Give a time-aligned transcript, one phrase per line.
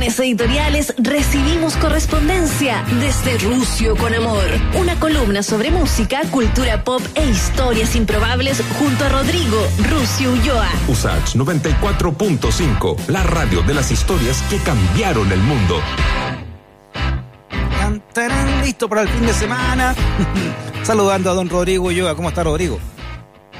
[0.00, 4.44] Producciones Editoriales recibimos correspondencia desde Rusio con Amor.
[4.78, 9.58] Una columna sobre música, cultura pop e historias improbables junto a Rodrigo
[9.90, 10.68] Rusio Ulloa.
[10.88, 15.76] Usach 94.5, la radio de las historias que cambiaron el mundo.
[18.64, 19.94] Listo para el fin de semana.
[20.82, 22.16] Saludando a don Rodrigo Ulloa.
[22.16, 22.78] ¿Cómo está Rodrigo?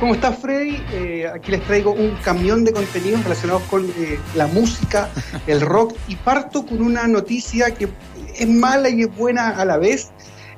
[0.00, 0.82] ¿Cómo estás, Freddy?
[0.94, 5.10] Eh, aquí les traigo un camión de contenidos relacionados con eh, la música,
[5.46, 7.86] el rock, y parto con una noticia que
[8.34, 10.08] es mala y es buena a la vez.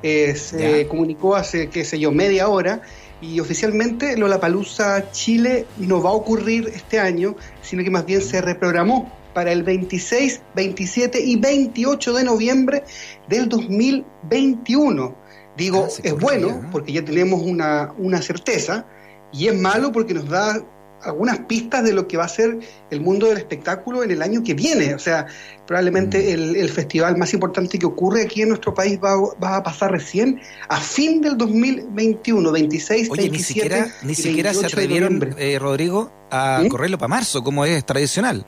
[0.01, 2.83] Eh, se comunicó hace, qué sé yo, media hora,
[3.21, 8.39] y oficialmente Lollapalooza Chile no va a ocurrir este año, sino que más bien se
[8.39, 12.83] reprogramó para el 26, 27 y 28 de noviembre
[13.27, 15.15] del 2021.
[15.57, 18.85] Digo, ah, es bueno, porque ya tenemos una, una certeza,
[19.33, 20.63] y es malo porque nos da
[21.03, 24.43] algunas pistas de lo que va a ser el mundo del espectáculo en el año
[24.43, 24.95] que viene.
[24.95, 25.25] O sea,
[25.67, 26.55] probablemente mm.
[26.55, 30.79] el, festival más importante que ocurre aquí en nuestro país va, a pasar recién a
[30.79, 36.61] fin del 2021, 26, Oye, 27 ni siquiera, ni siquiera se atrevieron, eh, Rodrigo, a
[36.63, 36.69] ¿Mm?
[36.69, 38.45] correrlo para marzo, como es tradicional.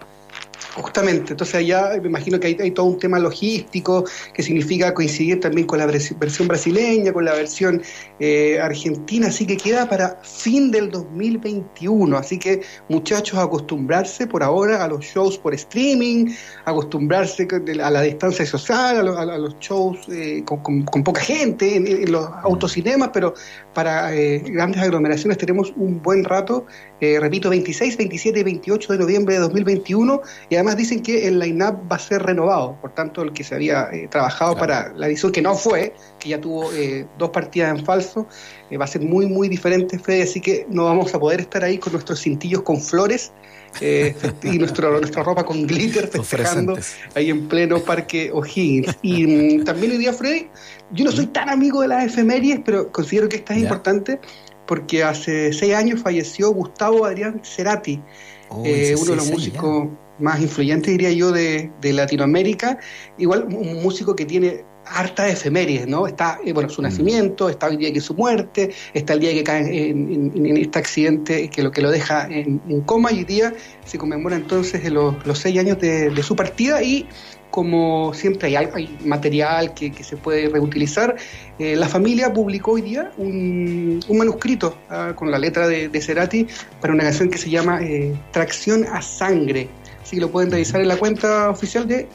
[0.75, 4.03] Justamente, entonces allá me imagino que hay, todo un tema logístico
[4.33, 7.81] que significa coincidir también con la versión brasileña, con la versión
[8.19, 12.17] eh, argentina, así que queda para fin del 2021.
[12.17, 16.33] Así que muchachos, acostumbrarse por ahora a los shows por streaming,
[16.65, 17.47] acostumbrarse
[17.81, 23.33] a la distancia social, a, los shows eh, con, poca gente, en, los autocinemas, pero
[23.73, 26.65] para eh, grandes aglomeraciones tenemos un buen rato,
[26.99, 31.91] repito, 26, 27 y 28 de noviembre de 2021 y además dicen que el line-up
[31.91, 35.31] va a ser renovado, por tanto el que se había eh, trabajado para la edición
[35.31, 38.27] que no fue, que ya tuvo eh, dos partidas en falso,
[38.69, 41.63] eh, va a ser muy muy diferente, Fede, así que no vamos a poder estar
[41.63, 43.31] ahí con nuestros cintillos con flores
[43.81, 46.77] y nuestro, nuestra ropa con glitter festejando
[47.13, 48.97] ahí en pleno parque O'Higgins.
[49.01, 50.47] Y mm, también hoy día, Freddy,
[50.91, 54.19] yo no soy tan amigo de las efemérides, pero considero que esta es importante
[54.67, 58.01] porque hace seis años falleció Gustavo Adrián Cerati,
[58.49, 59.89] oh, uno de los músicos
[60.19, 62.79] más influyente, diría yo, de, Latinoamérica.
[63.17, 66.07] Igual un músico que tiene harta efemérides, ¿no?
[66.07, 66.85] Está, eh, bueno, su mm.
[66.85, 71.49] nacimiento, está el día que su muerte, está el día que cae en, este accidente
[71.49, 73.53] que lo que lo deja en, coma y hoy día
[73.85, 77.07] se conmemora entonces los, seis años de, su partida y
[77.51, 81.15] como siempre hay, material que, se puede reutilizar,
[81.57, 86.47] eh, la familia publicó hoy día un, manuscrito ah, con la letra de, Cerati
[86.81, 89.69] para una canción que se llama eh, Tracción a Sangre
[90.05, 92.07] Así que lo pueden revisar en la cuenta oficial de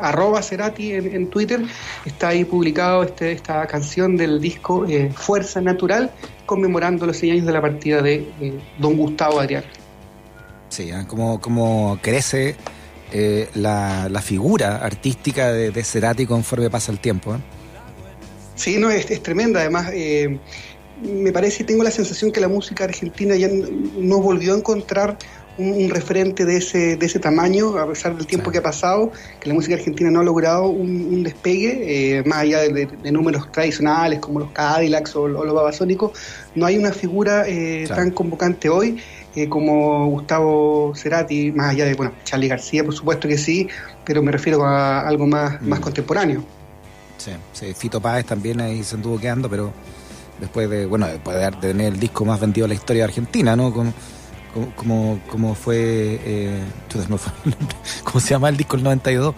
[0.00, 1.60] arroba Cerati en, Twitter.
[2.04, 6.10] Está ahí publicado este, esta canción del disco eh, Fuerza Natural,
[6.46, 9.64] conmemorando los seis años de la partida de eh, don Gustavo Adrián.
[10.68, 11.04] Sí, ¿eh?
[11.06, 12.56] como, crece
[13.54, 17.36] la, figura artística de, Cerati conforme pasa el tiempo.
[18.54, 19.60] Sí, no, es, es tremenda.
[19.60, 19.90] Además,
[21.02, 23.48] me parece tengo la sensación que la música argentina ya
[23.98, 25.18] no volvió a encontrar
[25.58, 29.48] un, referente de ese, de ese tamaño, a pesar del tiempo que ha pasado, que
[29.48, 34.40] la música argentina no ha logrado un, despegue, eh, más allá de, números tradicionales como
[34.40, 36.12] los Cadillacs o, los Babasónicos,
[36.54, 38.98] no hay una figura eh, tan convocante hoy.
[39.34, 43.66] Eh, como Gustavo Cerati, más allá de, bueno, Charlie García, por supuesto que sí,
[44.04, 45.82] pero me refiero a algo más, más mm.
[45.82, 46.44] contemporáneo.
[47.16, 49.72] Sí, sí, Fito Páez también ahí se anduvo quedando, pero
[50.38, 53.56] después de, bueno, después de tener el disco más vendido de la historia de Argentina,
[53.56, 53.72] ¿no?
[53.72, 53.94] Con,
[54.76, 56.60] como, como fue, eh,
[58.04, 59.34] ¿cómo se llama el disco el 92?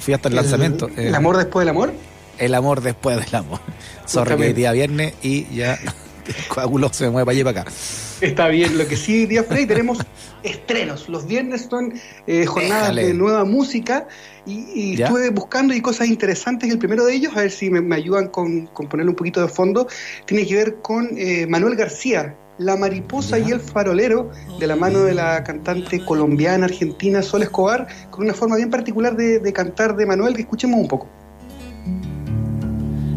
[0.00, 0.88] Fui hasta el, lanzamiento.
[0.96, 1.92] ¿El eh, amor después del amor?
[2.38, 3.60] El amor después del amor.
[4.06, 5.78] Sorry que día viernes y ya
[6.56, 7.72] el se me mueve para allá y para acá.
[8.20, 9.98] Está bien, lo que sí, día Frey, tenemos
[10.42, 11.08] estrenos.
[11.08, 11.92] Los viernes son
[12.26, 14.06] eh, jornadas de nueva música
[14.46, 16.70] y, estuve buscando y cosas interesantes.
[16.70, 19.48] El primero de ellos, a ver si me, ayudan con, con ponerle un poquito de
[19.48, 19.88] fondo,
[20.26, 25.00] tiene que ver con eh, Manuel García, la mariposa y el farolero, de la mano
[25.04, 30.06] de la cantante colombiana argentina Sol Escobar, con una forma bien particular de, cantar de
[30.06, 31.08] Manuel, que escuchemos un poco.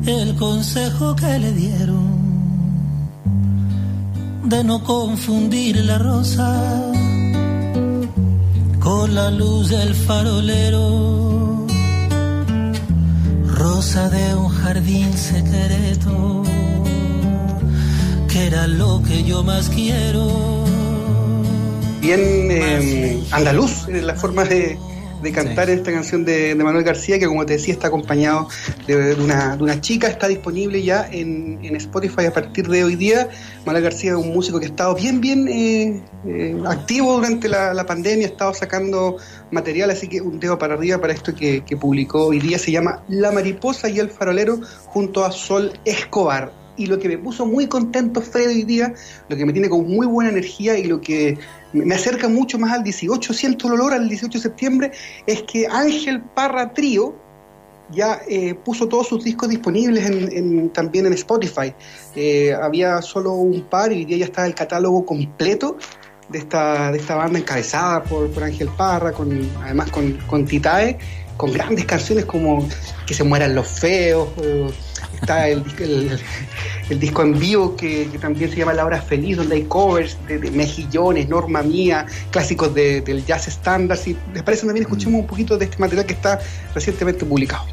[0.06, 2.08] El consejo que le dieron
[4.46, 6.92] de no confundir la rosa
[8.80, 11.68] con la luz del farolero,
[13.46, 16.37] rosa de un jardín secreto
[18.46, 20.28] era lo que yo más quiero.
[22.02, 24.78] Bien eh, andaluz, la forma de,
[25.22, 28.48] de cantar esta canción de, de, Manuel García, que como te decía está acompañado
[28.86, 32.84] de, de, una, de una, chica, está disponible ya en, en, Spotify a partir de
[32.84, 33.30] hoy día.
[33.66, 37.74] Manuel García es un músico que ha estado bien, bien eh, eh, activo durante la,
[37.74, 39.18] la, pandemia, ha estado sacando
[39.52, 42.72] material, así que un dedo para arriba para esto que, que publicó hoy día, se
[42.72, 47.46] llama La Mariposa y el Farolero junto a Sol Escobar y lo que me puso
[47.46, 48.94] muy contento Fred hoy día,
[49.28, 51.38] lo que me tiene con muy buena energía y lo que
[51.74, 54.92] me acerca mucho más al 18, siento el olor al 18 de septiembre,
[55.26, 57.16] es que Ángel Parra Trío
[57.90, 61.74] ya eh, puso todos sus discos disponibles en, en, también en Spotify.
[62.16, 65.78] Eh, había solo un par y hoy día ya está el catálogo completo
[66.30, 70.98] de esta, de esta banda encabezada por, Ángel Parra, con, además con, con Titae,
[71.38, 72.68] con grandes canciones como
[73.06, 74.30] Que se mueran los feos,
[75.16, 76.20] está el, el,
[76.90, 80.40] el, disco en vivo que, también se llama La Hora Feliz, donde hay covers de,
[80.40, 83.98] de Mejillones, Norma Mía, clásicos de, del jazz estándar.
[83.98, 86.40] Si les parece, también escuchemos un poquito de este material que está
[86.74, 87.66] recientemente publicado.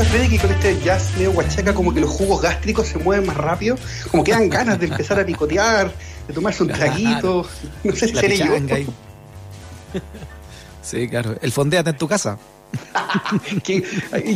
[0.00, 3.26] Pasa, Freddy, que con este jazz medio guachaca como que los jugos gástricos se mueven
[3.26, 3.76] más rápido?
[4.10, 5.92] Como que dan ganas de empezar a picotear,
[6.26, 7.46] de tomarse un traguito.
[7.84, 8.54] No sé si seré yo.
[10.82, 11.36] Sí, claro.
[11.40, 12.38] El fondeate en tu casa.
[13.64, 13.82] que,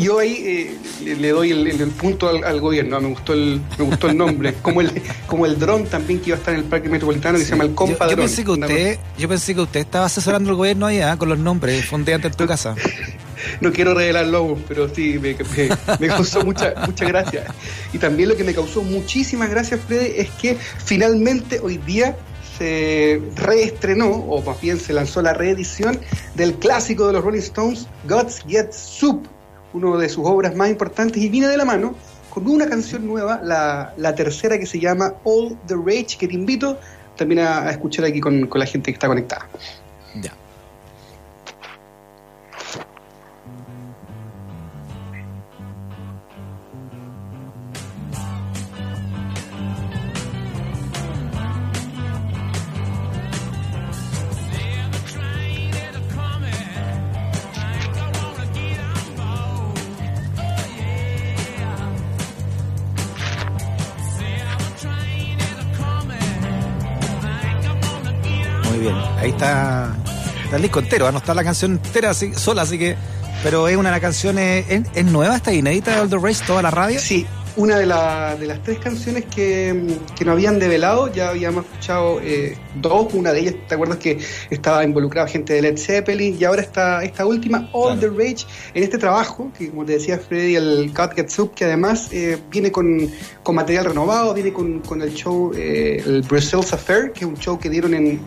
[0.00, 3.84] yo ahí eh, le, doy el, el punto al, al, gobierno, me gustó el, me
[3.84, 4.90] gustó el nombre, como el,
[5.28, 7.50] como el dron también que iba a estar en el parque metropolitano que sí.
[7.50, 10.50] se llama el compa yo, yo pensé que usted, yo pensé que usted estaba asesorando
[10.50, 12.74] al gobierno allá con los nombres, fondeante en tu casa.
[13.60, 15.68] No quiero revelar logos, pero sí, me, me,
[15.98, 17.44] me causó mucha, mucha gracia.
[17.92, 22.16] Y también lo que me causó muchísimas gracias, Freddy, es que finalmente hoy día
[22.58, 25.98] se reestrenó, o más bien se lanzó la reedición
[26.34, 29.26] del clásico de los Rolling Stones, God's Get Soup,
[29.72, 31.94] uno de sus obras más importantes, y viene de la mano
[32.30, 36.34] con una canción nueva, la, la tercera que se llama All the Rage, que te
[36.34, 36.78] invito
[37.16, 39.48] también a, a escuchar aquí con, con, la gente que está conectada.
[69.18, 69.94] Ahí está,
[70.44, 72.96] está el disco entero, no está la canción entera así, sola, así que.
[73.42, 74.64] Pero es una de las canciones.
[74.68, 76.98] ¿Es, ¿Es, nueva, está inédita de All the Race, toda la radio?
[76.98, 77.26] Sí,
[77.56, 82.20] una de, la, de las tres canciones que, que nos habían develado, ya habíamos escuchado
[82.20, 84.18] eh, dos, una de ellas, ¿te acuerdas que
[84.50, 86.36] estaba involucrada gente de Led Zeppelin?
[86.38, 88.12] Y ahora está esta última, All claro.
[88.12, 91.64] the Rage, en este trabajo, que como te decía Freddy, el God Gets Up, que
[91.64, 93.08] además eh, viene con,
[93.42, 97.36] con, material renovado, viene con, con el show, eh, el Brussels Affair, que es un
[97.36, 98.20] show que dieron en,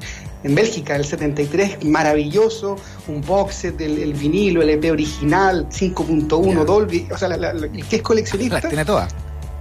[0.47, 2.77] en Bélgica, el 73, maravilloso,
[3.07, 6.63] un box set del el vinilo, el EP original, 5.1 yeah.
[6.63, 8.55] Dolby, o sea, la, la, la, el que es coleccionista.
[8.55, 9.13] Las tiene todas.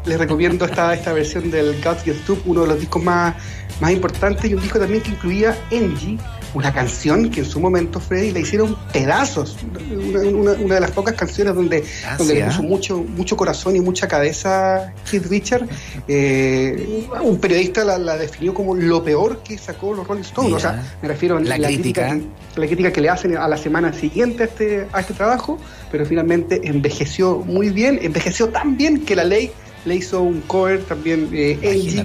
[0.04, 3.34] Les recomiendo esta, esta versión del God Get Up, uno de los discos más,
[3.80, 6.18] más importantes y un disco también que incluía Angie,
[6.56, 9.58] una canción que en su momento Freddy le hicieron pedazos,
[9.90, 12.66] una, una, una de las pocas canciones donde, ah, donde sí, le puso ¿eh?
[12.66, 15.66] mucho, mucho corazón y mucha cabeza Keith Richard.
[16.08, 20.56] Eh, un periodista la, la, definió como lo peor que sacó los Rolling Stones, yeah.
[20.56, 22.08] o sea, me refiero a la, la crítica.
[22.10, 25.14] crítica que, la crítica que le hacen a la semana siguiente a este, a este
[25.14, 25.58] trabajo,
[25.90, 29.50] pero finalmente envejeció muy bien, envejeció tan bien que la ley
[29.84, 32.04] le hizo un cover también eh, Angie,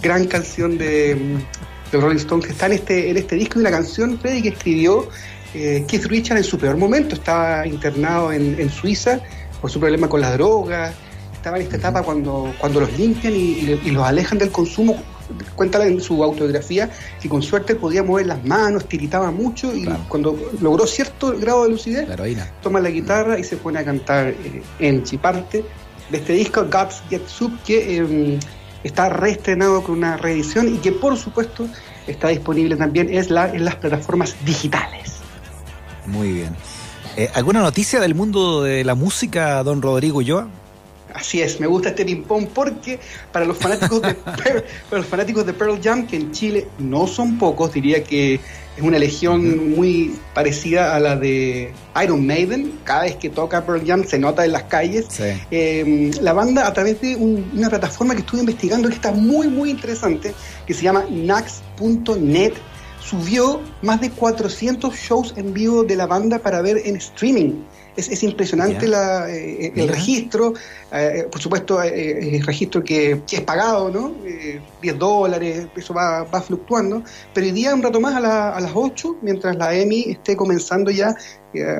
[0.00, 1.16] gran canción de,
[1.90, 4.48] de Rolling Stones que está en este, en este disco y una canción Freddy que
[4.50, 5.08] escribió
[5.54, 9.20] eh, Keith Richard en su peor momento, estaba internado en, en, Suiza
[9.60, 10.92] por su problema con la droga,
[11.32, 15.02] estaba en esta etapa cuando, cuando los limpian y, y, y los alejan del consumo.
[15.54, 20.04] Cuenta en su autobiografía que con suerte podía mover las manos, tiritaba mucho y claro.
[20.08, 22.08] cuando logró cierto grado de lucidez,
[22.62, 25.64] toma la guitarra y se pone a cantar eh, en Chiparte
[26.10, 28.38] de este disco, God's Get Soup, que eh,
[28.84, 31.68] está reestrenado con una reedición y que por supuesto
[32.06, 35.16] está disponible también es la, en las plataformas digitales.
[36.06, 36.56] Muy bien.
[37.16, 40.48] Eh, ¿Alguna noticia del mundo de la música, don Rodrigo Ulloa?
[41.14, 42.98] Así es, me gusta este ping-pong porque
[43.32, 47.06] para los fanáticos de Pearl, para los fanáticos de Pearl Jam, que en Chile no
[47.06, 48.40] son pocos, diría que
[48.76, 52.78] es una legión muy parecida a la de Iron Maiden.
[52.84, 55.06] Cada vez que toca Pearl Jam se nota en las calles.
[55.10, 55.24] Sí.
[55.50, 59.48] Eh, la banda, a través de un, una plataforma que estuve investigando que está muy,
[59.48, 60.32] muy interesante,
[60.66, 62.54] que se llama nax.net,
[63.02, 67.62] subió más de 400 shows en vivo de la banda para ver en streaming.
[67.96, 70.54] Es, es impresionante la, eh, el registro,
[70.92, 74.12] eh, por supuesto, eh, el registro que, que, es pagado, ¿no?
[74.80, 77.02] 10 dólares, eso va, va, fluctuando,
[77.34, 80.36] pero hoy día un rato más a, la, a las 8, mientras la EMI esté
[80.36, 81.14] comenzando ya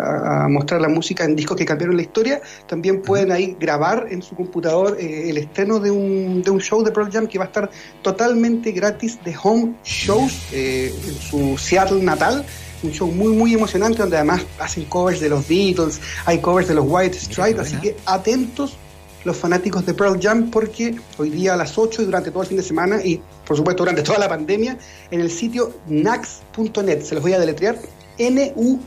[0.05, 4.23] a, mostrar la música en discos que cambiaron la historia, también pueden ahí grabar en
[4.23, 7.49] su computador el estreno de un, de un show de Pearl Jam que va a
[7.49, 7.71] estar
[8.02, 12.45] totalmente gratis de home shows en su Seattle natal
[12.83, 16.75] un show muy muy emocionante donde además hacen covers de los Beatles, hay covers de
[16.75, 18.77] los White Stripes, así que atentos
[19.25, 22.49] los fanáticos de Pearl Jam porque hoy día a las 8 y durante todo el
[22.49, 24.79] fin de semana y por supuesto durante toda la pandemia
[25.11, 27.79] en el sitio nax.net, se los voy a deletrear,
[28.19, 28.83] nugs.net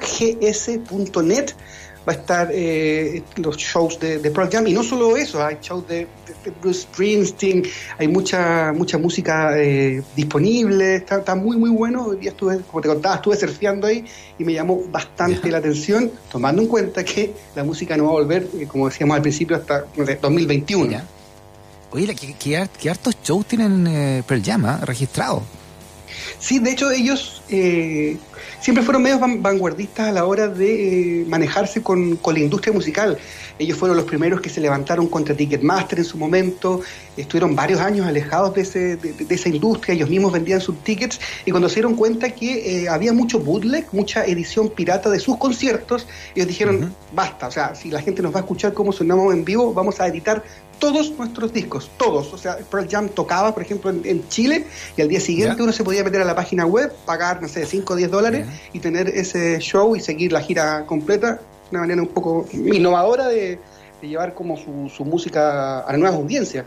[2.07, 5.57] va a estar eh, los shows de, de, Pearl Jam y no solo eso, hay
[5.61, 6.07] shows de,
[6.43, 7.63] de Bruce Springsteen,
[7.97, 12.05] hay mucha mucha música eh, disponible, está, está, muy muy bueno.
[12.07, 14.05] Hoy día estuve, como te contaba, estuve surfeando ahí
[14.37, 18.13] y me llamó bastante la atención, tomando en cuenta que la música no va a
[18.13, 19.85] volver, eh, como decíamos al principio, hasta
[20.21, 20.91] 2021.
[20.91, 21.05] Ya.
[21.91, 24.77] Oye, ¿qué, qué, qué, hartos shows tienen eh, Pearl Jam ¿eh?
[24.83, 25.43] registrados?
[26.39, 28.17] Sí, de hecho ellos eh,
[28.61, 33.17] siempre fueron medios vanguardistas a la hora de eh, manejarse con, con, la industria musical.
[33.59, 36.81] Ellos fueron los primeros que se levantaron contra Ticketmaster en su momento,
[37.15, 41.19] estuvieron varios años alejados de, ese, de, de esa industria, ellos mismos vendían sus tickets
[41.45, 45.37] y cuando se dieron cuenta que eh, había mucho bootleg, mucha edición pirata de sus
[45.37, 46.91] conciertos, ellos dijeron, uh -huh.
[47.13, 49.99] basta, o sea, si la gente nos va a escuchar cómo sonamos en vivo, vamos
[49.99, 50.43] a editar
[50.83, 52.33] todos nuestros discos, todos.
[52.33, 55.63] O sea, Pearl Jam tocaba, por ejemplo, en, en Chile y al día siguiente yeah.
[55.63, 58.45] uno se podía meter a la página web, pagar, no sé, 5 o 10 dólares
[58.45, 58.69] yeah.
[58.73, 61.39] y tener ese show y seguir la gira completa.
[61.71, 63.59] Una manera un poco innovadora de,
[64.01, 66.65] de llevar como su, su, música a nuevas audiencias.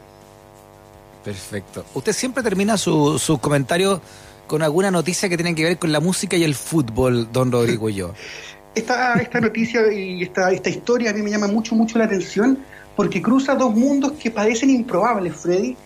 [1.23, 1.85] Perfecto.
[1.93, 4.01] Usted siempre termina sus su comentarios
[4.47, 7.91] con alguna noticia que tiene que ver con la música y el fútbol, don Rodrigo
[7.91, 8.15] y yo.
[8.75, 12.59] Esta, esta noticia y esta, esta historia a mí me llama mucho, mucho la atención
[12.97, 15.77] porque cruza dos mundos que parecen improbables, Freddy,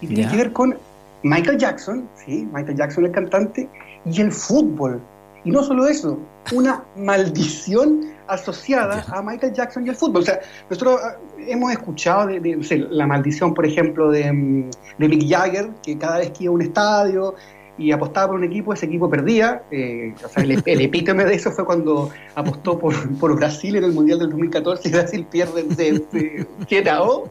[0.00, 0.30] y tiene yeah.
[0.30, 0.78] que ver con
[1.22, 2.48] Michael Jackson, ¿sí?
[2.52, 3.68] Michael Jackson el cantante,
[4.06, 5.00] y el fútbol.
[5.44, 6.18] Y no solo eso,
[6.52, 10.22] una maldición asociada a Michael Jackson y el fútbol.
[10.22, 11.00] O sea, nosotros
[11.38, 16.18] hemos escuchado de, de, de la maldición, por ejemplo, de, de Mick Jagger, que cada
[16.18, 17.34] vez que iba a un estadio
[17.80, 19.62] y apostaba por un equipo, ese equipo perdía.
[19.70, 23.84] Eh, o sea, el, el, epítome de eso fue cuando apostó por, por, Brasil en
[23.84, 27.30] el Mundial del 2014 y Brasil pierde de, de 7 a 2.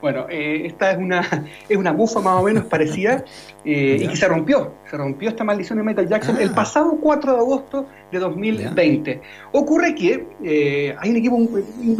[0.00, 1.20] Bueno, eh, esta es una,
[1.68, 3.24] es una bufa más o menos parecida
[3.64, 4.74] eh, y que se rompió.
[4.88, 6.42] Se rompió esta maldición de Michael Jackson ah.
[6.42, 9.10] el pasado 4 de agosto de 2020.
[9.10, 9.20] Yeah.
[9.52, 11.36] Ocurre que eh, hay un equipo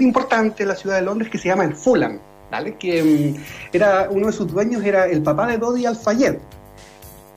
[0.01, 2.77] importante en la ciudad de Londres que se llama el Fulham, ¿vale?
[2.77, 6.37] que um, era uno de sus dueños era el papá de Dodi Al-Fayed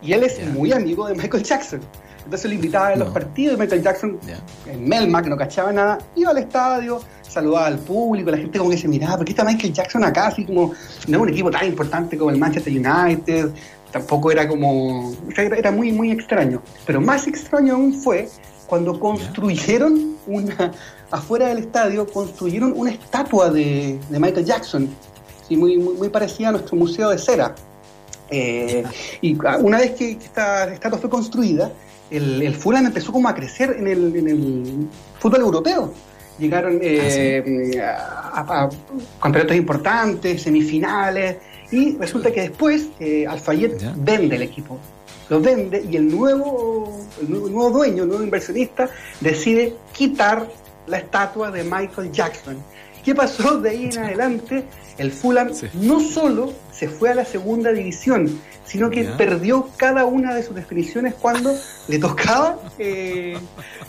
[0.01, 0.49] y él es yeah.
[0.49, 1.81] muy amigo de Michael Jackson.
[2.23, 3.13] Entonces lo invitaba a los no.
[3.13, 4.39] partidos de Michael Jackson yeah.
[4.71, 8.69] en Melma, que no cachaba nada, iba al estadio, saludaba al público, la gente como
[8.69, 10.27] que se miraba, ¿por qué está Michael Jackson acá?
[10.27, 10.73] Así como,
[11.07, 13.51] no es un equipo tan importante como el Manchester United,
[13.91, 16.61] tampoco era como, era, era muy, muy extraño.
[16.85, 18.29] Pero más extraño aún fue
[18.67, 20.71] cuando construyeron una,
[21.11, 24.89] afuera del estadio, construyeron una estatua de, de Michael Jackson,
[25.47, 25.57] ¿sí?
[25.57, 27.53] muy, muy, muy parecida a nuestro museo de cera.
[28.31, 28.83] Eh,
[29.21, 31.71] y una vez que esta estatua fue construida,
[32.09, 34.87] el, el Fulham empezó como a crecer en el, en el
[35.19, 35.93] fútbol europeo.
[36.39, 37.77] Llegaron eh, ah, sí.
[37.77, 38.69] a, a,
[39.21, 41.37] campeonatos importantes, semifinales,
[41.71, 43.93] y resulta que después eh, Alfayet yeah.
[43.97, 44.77] vende el equipo.
[45.29, 48.89] Lo vende y el nuevo, el nuevo, el nuevo dueño, el nuevo inversionista,
[49.21, 50.47] decide quitar
[50.87, 52.57] la estatua de Michael Jackson.
[53.03, 54.65] ¿Qué pasó de ahí en adelante?
[54.97, 55.67] El Fulham sí.
[55.73, 59.17] no solo se fue a la segunda división, sino que yeah.
[59.17, 61.53] perdió cada una de sus definiciones cuando
[61.87, 63.37] le tocaba eh,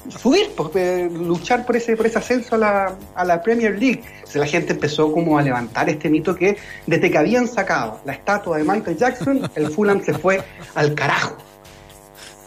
[0.08, 4.02] subir, pues, luchar por ese, por ese ascenso a la, a la Premier League.
[4.14, 8.12] Entonces la gente empezó como a levantar este mito que desde que habían sacado la
[8.14, 10.42] estatua de Michael Jackson, el Fulham se fue
[10.74, 11.36] al carajo.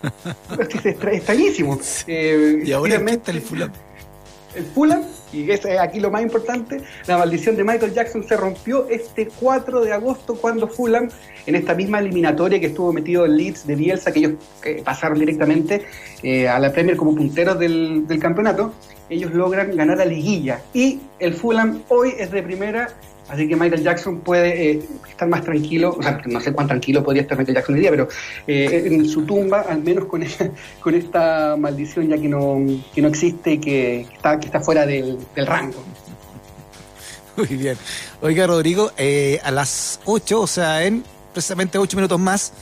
[0.60, 1.79] Es extrañísimo.
[2.07, 3.72] Eh, y ahora está el Fulham.
[4.55, 5.03] El Fulham
[5.35, 9.81] y es aquí lo más importante, la maldición de Michael Jackson se rompió este 4
[9.81, 11.09] de agosto cuando Fulham,
[11.45, 14.33] en esta misma eliminatoria que estuvo metido en Leeds de Bielsa, que ellos
[14.63, 15.85] eh, pasaron directamente
[16.24, 18.74] eh, a la Premier como punteros del, del, campeonato,
[19.09, 20.62] ellos logran ganar la liguilla.
[20.74, 22.88] Y el Fulham hoy es de primera,
[23.27, 27.03] así que Michael Jackson puede eh, estar más tranquilo, o sea, no sé cuán tranquilo
[27.03, 28.08] podría estar Michael Jackson hoy día, pero
[28.48, 32.58] eh, en su tumba, al menos con, esta, maldición ya que no,
[32.94, 35.84] que no existe y que, que, está, que está fuera del, del rango.
[37.36, 37.77] Muy bien.
[38.22, 41.03] Oiga, Rodrigo, eh, a las 8, o sea, en
[41.34, 42.53] precisamente 8 minutos más,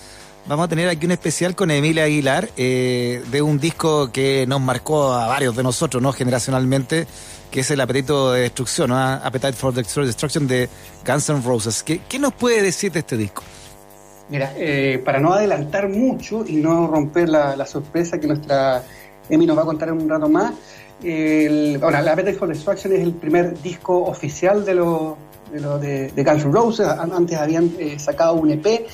[0.46, 4.60] Vamos a tener aquí un especial con Emilia Aguilar eh, de un disco que nos
[4.60, 6.12] marcó a varios de nosotros, ¿no?
[6.12, 7.08] Generacionalmente,
[7.50, 8.98] que es el apetito de destrucción, ¿no?
[8.98, 10.68] Appetite for Destruction de
[11.08, 11.82] Guns N' Roses.
[11.82, 13.42] ¿Qué, nos puede decir de este disco?
[14.28, 18.84] Mira, eh, para no adelantar mucho y no romper la, sorpresa que nuestra
[19.30, 20.52] Emi nos va a contar en un rato más,
[21.02, 25.16] el, ahora, la Appetite for Destruction es el primer disco oficial de los
[25.54, 26.86] de, lo de, Guns N' Roses.
[26.86, 28.88] Antes habían eh, sacado un EP,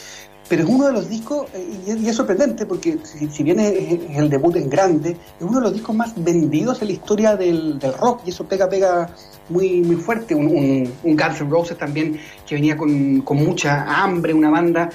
[0.50, 3.72] pero es uno de los discos, y, y es sorprendente porque si, bien es,
[4.18, 7.80] el debut en grande, es uno de los discos más vendidos en la historia del,
[8.00, 9.10] rock, y eso pega, pega
[9.48, 10.34] muy, muy fuerte.
[10.34, 14.90] Un, un, un Guns N' Roses también que venía con, con mucha hambre, una banda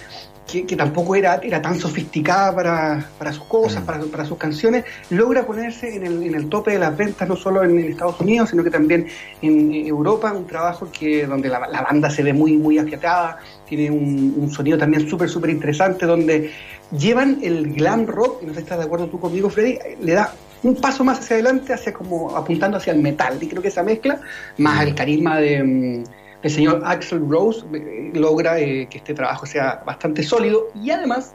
[0.46, 3.86] que, que, tampoco era, era tan sofisticada para, para sus cosas, mm.
[3.86, 7.36] para, para, sus canciones, logra ponerse en el, en el tope de las ventas, no
[7.36, 9.06] solo en, en, Estados Unidos, sino que también
[9.40, 13.90] en Europa, un trabajo que donde la, la banda se ve muy, muy afiatada, tiene
[13.90, 16.50] un, un sonido también súper, súper interesante, donde
[16.96, 20.12] llevan el glam rock, y no sé si estás de acuerdo tú conmigo, Freddy, le
[20.12, 20.32] da
[20.62, 23.82] un paso más hacia adelante, hacia como apuntando hacia el metal, y creo que esa
[23.82, 24.20] mezcla,
[24.58, 26.04] más el carisma de
[26.44, 31.34] el señor Axel Rose eh, logra eh, que este trabajo sea bastante sólido y además,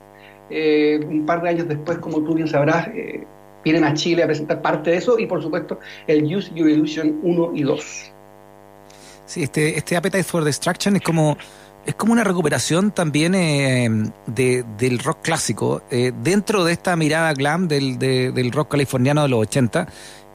[0.51, 2.87] eh, un par de años después, como tú bien sabrás,
[3.63, 7.19] vienen a Chile a presentar parte de eso y por supuesto el Use Your Illusion
[7.23, 8.11] 1 y 2.
[9.25, 11.35] Sí, este, este Appetite for Destruction es como,
[11.87, 13.31] es como una recuperación también
[14.27, 19.29] de, del rock clásico dentro de esta mirada glam del, de, del rock californiano de
[19.29, 19.87] los 80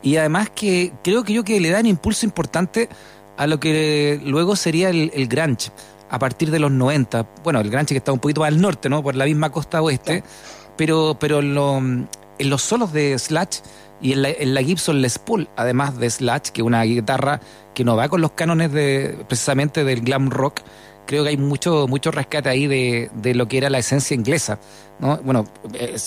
[0.02, 2.88] y además que creo que yo que le da un impulso importante
[3.36, 5.70] a lo que luego sería el, el grunge
[6.10, 7.26] a partir de los 90.
[7.42, 9.02] Bueno, el grunge que está un poquito más al norte, ¿no?
[9.02, 10.22] Por la misma costa oeste,
[10.76, 13.58] pero, pero en, lo, en, los solos de Slash
[14.00, 17.40] y en la, en la, Gibson Les Paul, además de Slash, que es una guitarra
[17.74, 20.60] que no va con los cánones de precisamente del glam rock,
[21.06, 24.58] creo que hay mucho, mucho rescate ahí de, de lo que era la esencia inglesa.
[25.00, 25.18] ¿no?
[25.18, 25.44] Bueno,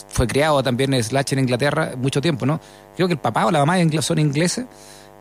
[0.08, 2.60] fue creado también Slash en Inglaterra mucho tiempo, ¿no?
[2.96, 4.66] Creo que el papá o la mamá son ingleses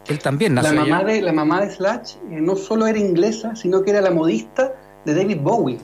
[0.08, 3.56] él también nació la mamá de La mamá de Slash eh, no solo era inglesa,
[3.56, 4.72] sino que era la modista
[5.04, 5.78] de David Bowie.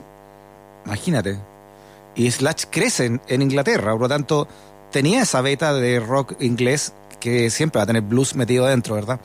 [0.85, 1.37] Imagínate.
[2.15, 4.47] Y Slash crece en, en, Inglaterra, por lo tanto,
[4.91, 9.19] tenía esa beta de rock inglés que siempre va a tener blues metido dentro, ¿verdad?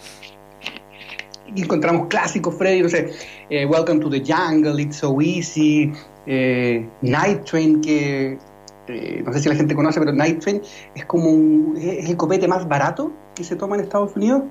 [1.55, 3.11] Y encontramos clásicos, Freddy, no sé,
[3.51, 5.93] eh, Welcome to the Jungle, It's So Easy,
[6.27, 8.39] eh, Night Train, que
[8.87, 10.63] eh, no sé si la gente conoce, pero Night Train
[10.95, 14.43] es como un, es el copete más barato que se toma en Estados Unidos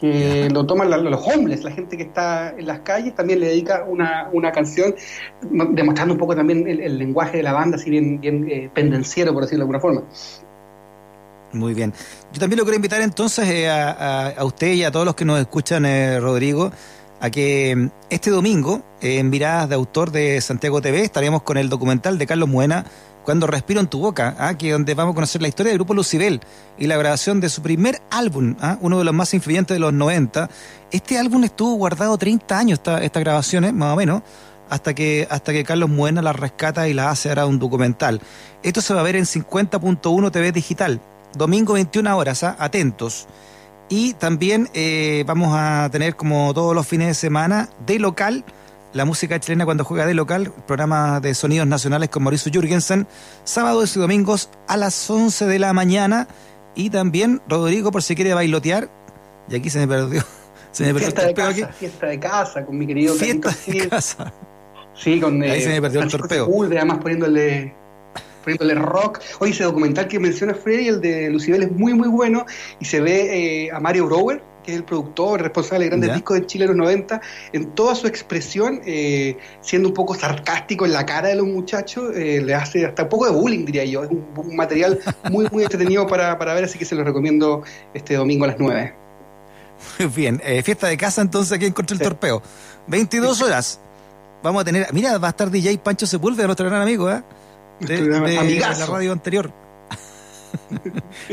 [0.00, 3.84] que lo toman los homeless, la gente que está en las calles, también le dedica
[3.88, 4.94] una, una canción,
[5.40, 9.32] demostrando un poco también el, el lenguaje de la banda, así bien, bien eh, pendenciero,
[9.32, 10.02] por decirlo de alguna forma.
[11.52, 11.92] Muy bien.
[12.32, 15.14] Yo también lo quiero invitar entonces eh, a, a, a, usted y a todos los
[15.14, 16.70] que nos escuchan, eh, Rodrigo,
[17.20, 22.18] a que este domingo, en Miradas de Autor de Santiago TV, estaremos con el documental
[22.18, 22.84] de Carlos Muena,
[23.24, 24.56] cuando respiro en tu boca, ¿ah?
[24.56, 26.40] que donde vamos a conocer la historia del grupo Lucibel
[26.78, 28.78] y la grabación de su primer álbum, ¿ah?
[28.80, 30.48] uno de los más influyentes de los 90.
[30.90, 34.22] Este álbum estuvo guardado 30 años, esta, estas grabaciones, más o menos,
[34.70, 38.20] hasta que, hasta que Carlos Muena la rescata y la hace ahora un documental.
[38.62, 41.00] Esto se va a ver en 50.1 TV Digital,
[41.36, 42.56] domingo 21 horas, ¿ah?
[42.58, 43.26] atentos.
[43.88, 48.44] Y también eh, vamos a tener, como todos los fines de semana, de local,
[48.92, 53.06] la música chilena cuando juega de local, programa de sonidos nacionales con Mauricio Jürgensen,
[53.44, 56.28] sábados y domingos a las 11 de la mañana.
[56.74, 58.88] Y también, Rodrigo, por si quiere bailotear,
[59.48, 60.22] y aquí se me perdió.
[60.70, 61.74] Se me perdió fiesta, el de casa, aquí.
[61.78, 64.32] fiesta de casa con mi querido Fiesta de casa.
[64.94, 66.44] Sí, con Ahí eh, se me perdió el torpeo.
[66.44, 67.74] Sepúlveda, además poniéndole
[68.44, 69.20] poniéndole rock.
[69.40, 72.44] Oye, ese documental que menciona Freddy, el de Lucibel, es muy, muy bueno.
[72.80, 76.14] Y se ve eh, a Mario Brower, que es el productor, responsable de grandes ¿Ya?
[76.16, 77.22] discos de Chile en los 90,
[77.54, 82.14] en toda su expresión, eh, siendo un poco sarcástico en la cara de los muchachos,
[82.14, 84.04] eh, le hace hasta un poco de bullying, diría yo.
[84.04, 85.00] Es un, un material
[85.30, 87.62] muy, muy entretenido para, para, ver, así que se lo recomiendo
[87.94, 88.94] este domingo a las 9.
[89.98, 92.04] Muy bien, eh, fiesta de casa entonces aquí encontré el sí.
[92.04, 92.42] torpeo.
[92.88, 93.80] 22 horas.
[94.42, 97.22] Vamos a tener, mira, va a estar DJ Pancho Sepúlveda, nuestro gran amigo, ¿eh?
[97.80, 99.50] De, de, de la radio anterior.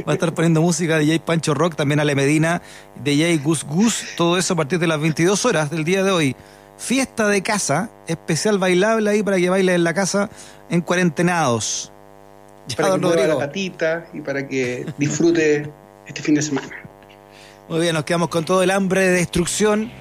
[0.07, 2.61] Va a estar poniendo música DJ Pancho Rock, también Ale Medina,
[3.03, 6.35] DJ Gus Gus, todo eso a partir de las 22 horas del día de hoy.
[6.77, 10.29] Fiesta de casa, especial bailable ahí para que baile en la casa
[10.69, 11.91] en cuarentenados.
[12.67, 15.71] Ya, para que mueva la patita y para que disfrute
[16.05, 16.67] este fin de semana.
[17.69, 19.91] Muy bien, nos quedamos con todo el hambre de destrucción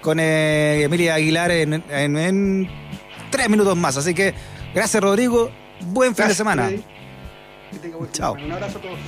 [0.00, 2.70] con eh, Emilia Aguilar en, en, en,
[3.30, 3.96] tres minutos más.
[3.96, 4.34] Así que
[4.74, 6.70] gracias Rodrigo, buen fin gracias, de semana.
[7.70, 8.34] Que tenga buen chao.
[8.34, 8.98] Un abrazo a todos.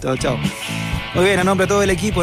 [0.00, 0.38] Chao, chao.
[1.14, 2.22] Muy bien, a nombre de todo el equipo.